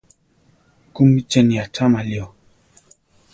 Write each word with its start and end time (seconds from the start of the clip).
¿Kúmi 0.93 1.19
cheni 1.29 1.55
acháma 1.63 1.99
lío? 2.09 2.25